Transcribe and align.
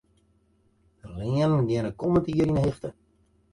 De 1.01 1.07
leanen 1.17 1.63
geane 1.67 1.91
kommend 1.99 2.27
jier 2.31 2.49
yn 2.51 2.59
'e 2.59 2.63
hichte. 2.65 2.89